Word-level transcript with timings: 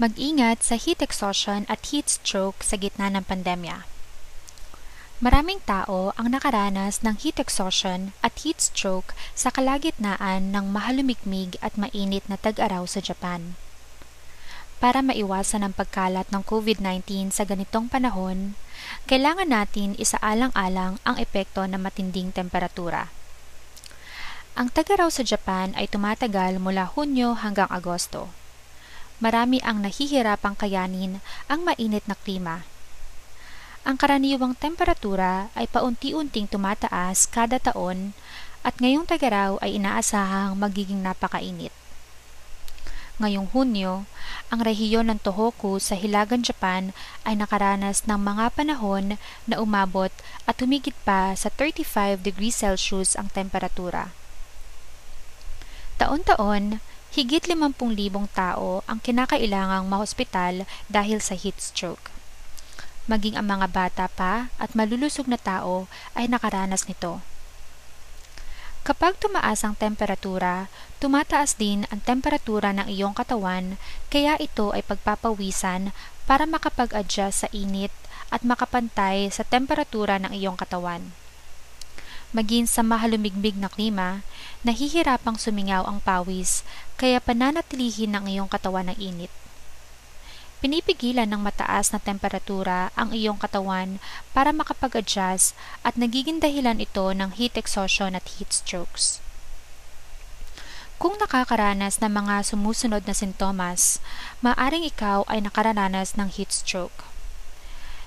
Mag-ingat 0.00 0.64
sa 0.64 0.80
heat 0.80 1.04
exhaustion 1.04 1.68
at 1.68 1.92
heat 1.92 2.08
stroke 2.08 2.64
sa 2.64 2.80
gitna 2.80 3.12
ng 3.12 3.28
pandemya. 3.28 3.84
Maraming 5.20 5.60
tao 5.68 6.16
ang 6.16 6.32
nakaranas 6.32 7.04
ng 7.04 7.12
heat 7.20 7.36
exhaustion 7.36 8.16
at 8.24 8.32
heat 8.40 8.56
stroke 8.56 9.12
sa 9.36 9.52
kalagitnaan 9.52 10.48
ng 10.48 10.64
mahalumigmig 10.72 11.60
at 11.60 11.76
mainit 11.76 12.24
na 12.24 12.40
tag-araw 12.40 12.88
sa 12.88 13.04
Japan. 13.04 13.52
Para 14.80 15.04
maiwasan 15.04 15.62
ang 15.62 15.76
pagkalat 15.76 16.26
ng 16.32 16.42
COVID-19 16.42 17.30
sa 17.30 17.44
ganitong 17.44 17.86
panahon, 17.86 18.58
kailangan 19.06 19.52
natin 19.52 19.94
isaalang-alang 20.00 20.98
ang 21.04 21.16
epekto 21.20 21.68
ng 21.68 21.78
matinding 21.78 22.32
temperatura. 22.32 23.12
Ang 24.56 24.72
tag-araw 24.72 25.12
sa 25.12 25.20
Japan 25.20 25.76
ay 25.76 25.84
tumatagal 25.84 26.56
mula 26.58 26.88
Hunyo 26.88 27.36
hanggang 27.38 27.68
Agosto. 27.68 28.41
Marami 29.22 29.62
ang 29.62 29.86
nahihirapang 29.86 30.58
kayanin 30.58 31.22
ang 31.46 31.62
mainit 31.62 32.02
na 32.10 32.18
klima 32.18 32.66
ang 33.82 33.98
karaniwang 33.98 34.54
temperatura 34.54 35.50
ay 35.58 35.66
paunti-unting 35.66 36.46
tumataas 36.46 37.26
kada 37.26 37.58
taon 37.58 38.14
at 38.62 38.78
ngayong 38.78 39.02
tagaraw 39.02 39.58
ay 39.58 39.74
inaasahang 39.74 40.54
magiging 40.54 41.02
napakainit. 41.02 41.74
Ngayong 43.18 43.50
Hunyo, 43.50 44.06
ang 44.54 44.60
rehiyon 44.62 45.10
ng 45.10 45.18
Tohoku 45.18 45.82
sa 45.82 45.98
Hilagan 45.98 46.46
Japan 46.46 46.94
ay 47.26 47.34
nakaranas 47.34 48.06
ng 48.06 48.22
mga 48.22 48.54
panahon 48.54 49.18
na 49.50 49.58
umabot 49.58 50.14
at 50.46 50.56
humigit 50.62 50.94
pa 51.02 51.34
sa 51.34 51.50
35 51.50 52.22
degrees 52.22 52.62
Celsius 52.62 53.18
ang 53.18 53.34
temperatura. 53.34 54.14
Taon-taon, 55.98 56.78
higit 57.12 57.44
50,000 57.44 57.76
tao 58.32 58.80
ang 58.88 58.98
kinakailangang 59.00 59.84
mahospital 59.86 60.64
dahil 60.88 61.20
sa 61.20 61.36
heat 61.36 61.60
stroke 61.60 62.12
maging 63.10 63.34
ang 63.34 63.50
mga 63.50 63.66
bata 63.70 64.04
pa 64.06 64.54
at 64.62 64.78
malulusog 64.78 65.26
na 65.26 65.38
tao 65.38 65.90
ay 66.14 66.30
nakaranas 66.30 66.86
nito. 66.86 67.18
Kapag 68.82 69.14
tumaas 69.18 69.62
ang 69.62 69.78
temperatura, 69.78 70.66
tumataas 70.98 71.54
din 71.54 71.86
ang 71.90 72.02
temperatura 72.02 72.74
ng 72.74 72.90
iyong 72.90 73.14
katawan 73.14 73.78
kaya 74.10 74.34
ito 74.42 74.74
ay 74.74 74.82
pagpapawisan 74.82 75.94
para 76.26 76.46
makapag-adjust 76.46 77.46
sa 77.46 77.48
init 77.54 77.94
at 78.30 78.42
makapantay 78.42 79.30
sa 79.30 79.46
temperatura 79.46 80.18
ng 80.18 80.34
iyong 80.34 80.58
katawan. 80.58 81.14
Maging 82.32 82.64
sa 82.64 82.80
mahalumigmig 82.80 83.60
na 83.60 83.68
klima, 83.68 84.24
nahihirapang 84.64 85.36
sumingaw 85.36 85.84
ang 85.84 86.00
pawis 86.00 86.64
kaya 86.96 87.20
pananatilihin 87.20 88.16
ng 88.16 88.24
iyong 88.24 88.48
katawan 88.48 88.88
ng 88.88 88.96
init. 88.96 89.32
Pinipigilan 90.64 91.28
ng 91.28 91.44
mataas 91.44 91.92
na 91.92 92.00
temperatura 92.00 92.88
ang 92.96 93.12
iyong 93.12 93.36
katawan 93.36 94.00
para 94.32 94.48
makapag-adjust 94.54 95.52
at 95.84 95.98
nagiging 96.00 96.40
dahilan 96.40 96.80
ito 96.80 97.04
ng 97.12 97.36
heat 97.36 97.58
exhaustion 97.60 98.16
at 98.16 98.24
heat 98.38 98.48
strokes. 98.48 99.20
Kung 101.02 101.18
nakakaranas 101.18 101.98
ng 101.98 102.14
mga 102.14 102.46
sumusunod 102.48 103.02
na 103.04 103.10
sintomas, 103.10 103.98
maaring 104.38 104.86
ikaw 104.86 105.26
ay 105.26 105.42
nakararanas 105.42 106.14
ng 106.14 106.30
heat 106.30 106.54
stroke. 106.54 107.10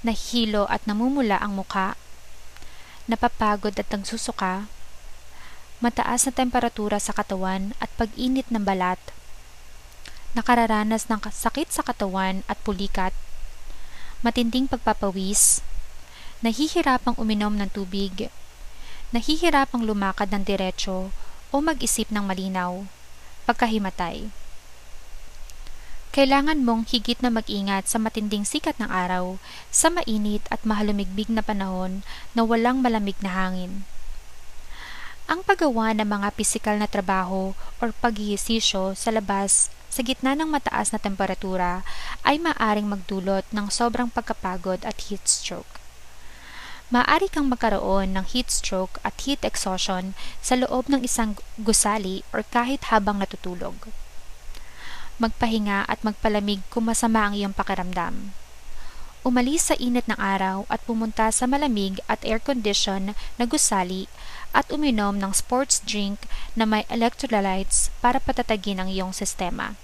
Nahihilo 0.00 0.64
at 0.72 0.82
namumula 0.88 1.36
ang 1.36 1.54
muka, 1.54 2.00
napapagod 3.08 3.74
at 3.74 3.88
nagsusuka, 3.88 4.68
mataas 5.80 6.28
na 6.28 6.32
temperatura 6.36 7.00
sa 7.00 7.16
katawan 7.16 7.72
at 7.80 7.88
pag-init 7.96 8.46
ng 8.52 8.62
balat 8.62 9.00
nakararanas 10.36 11.08
ng 11.08 11.18
sakit 11.24 11.72
sa 11.72 11.82
katawan 11.82 12.44
at 12.46 12.60
pulikat, 12.60 13.10
matinding 14.20 14.68
pagpapawis, 14.68 15.64
nahihirapang 16.44 17.16
uminom 17.16 17.56
ng 17.56 17.70
tubig, 17.72 18.28
nahihirapang 19.10 19.82
lumakad 19.82 20.28
ng 20.28 20.44
diretsyo 20.44 21.08
o 21.48 21.54
mag-isip 21.64 22.12
ng 22.12 22.22
malinaw, 22.22 22.84
pagkahimatay. 23.48 24.28
Kailangan 26.18 26.66
mong 26.66 26.90
higit 26.90 27.14
na 27.22 27.30
mag-ingat 27.30 27.86
sa 27.86 27.94
matinding 27.94 28.42
sikat 28.42 28.74
ng 28.82 28.90
araw, 28.90 29.38
sa 29.70 29.86
mainit 29.86 30.42
at 30.50 30.58
mahalumigbig 30.66 31.30
na 31.30 31.46
panahon 31.46 32.02
na 32.34 32.42
walang 32.42 32.82
malamig 32.82 33.14
na 33.22 33.30
hangin. 33.30 33.86
Ang 35.30 35.46
paggawa 35.46 35.94
ng 35.94 36.10
mga 36.10 36.34
pisikal 36.34 36.74
na 36.74 36.90
trabaho 36.90 37.54
o 37.54 37.82
paghihisisyo 38.02 38.98
sa 38.98 39.14
labas 39.14 39.70
sa 39.86 40.02
gitna 40.02 40.34
ng 40.34 40.50
mataas 40.50 40.90
na 40.90 40.98
temperatura 40.98 41.86
ay 42.26 42.42
maaring 42.42 42.90
magdulot 42.90 43.46
ng 43.54 43.70
sobrang 43.70 44.10
pagkapagod 44.10 44.82
at 44.82 44.98
heat 45.06 45.22
stroke. 45.22 45.78
Maaari 46.90 47.30
kang 47.30 47.46
magkaroon 47.46 48.18
ng 48.18 48.26
heat 48.26 48.50
stroke 48.50 48.98
at 49.06 49.14
heat 49.22 49.46
exhaustion 49.46 50.18
sa 50.42 50.58
loob 50.58 50.90
ng 50.90 51.06
isang 51.06 51.38
gusali 51.62 52.26
or 52.34 52.42
kahit 52.42 52.90
habang 52.90 53.22
natutulog. 53.22 53.94
Magpahinga 55.18 55.82
at 55.90 55.98
magpalamig 56.06 56.62
kung 56.70 56.86
masama 56.86 57.26
ang 57.26 57.34
iyong 57.34 57.50
pakiramdam. 57.50 58.30
Umalis 59.26 59.66
sa 59.66 59.74
init 59.82 60.06
ng 60.06 60.14
araw 60.14 60.62
at 60.70 60.78
pumunta 60.86 61.26
sa 61.34 61.50
malamig 61.50 61.98
at 62.06 62.22
air-condition 62.22 63.18
na 63.34 63.44
gusali 63.50 64.06
at 64.54 64.70
uminom 64.70 65.18
ng 65.18 65.34
sports 65.34 65.82
drink 65.82 66.22
na 66.54 66.62
may 66.62 66.86
electrolytes 66.86 67.90
para 67.98 68.22
patatagin 68.22 68.78
ang 68.78 68.88
iyong 68.88 69.10
sistema. 69.10 69.74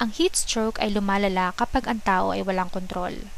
Ang 0.00 0.14
heat 0.16 0.40
stroke 0.40 0.80
ay 0.80 0.88
lumalala 0.88 1.52
kapag 1.52 1.84
ang 1.84 2.00
tao 2.00 2.32
ay 2.32 2.40
walang 2.40 2.72
kontrol. 2.72 3.28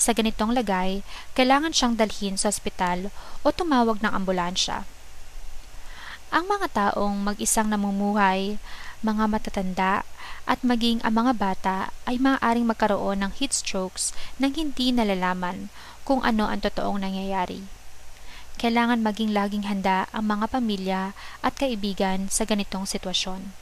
Sa 0.00 0.16
ganitong 0.16 0.56
lagay, 0.56 1.04
kailangan 1.36 1.76
siyang 1.76 2.00
dalhin 2.00 2.40
sa 2.40 2.48
ospital 2.48 3.12
o 3.44 3.52
tumawag 3.52 4.00
ng 4.00 4.08
ambulansya. 4.16 4.88
Ang 6.30 6.46
mga 6.46 6.66
taong 6.72 7.20
mag-isang 7.20 7.68
namumuhay, 7.68 8.56
mga 9.00 9.24
matatanda, 9.28 10.06
at 10.44 10.60
maging 10.64 11.00
ang 11.04 11.14
mga 11.20 11.32
bata 11.36 11.76
ay 12.04 12.16
maaaring 12.20 12.66
magkaroon 12.66 13.20
ng 13.24 13.32
heat 13.38 13.52
strokes 13.52 14.16
nang 14.40 14.56
hindi 14.56 14.90
nalalaman 14.90 15.68
kung 16.04 16.24
ano 16.24 16.48
ang 16.48 16.60
totoong 16.64 17.00
nangyayari 17.00 17.80
kailangan 18.60 19.00
maging 19.00 19.32
laging 19.32 19.64
handa 19.64 20.04
ang 20.12 20.28
mga 20.28 20.52
pamilya 20.52 21.02
at 21.40 21.56
kaibigan 21.56 22.28
sa 22.28 22.44
ganitong 22.44 22.84
sitwasyon. 22.84 23.56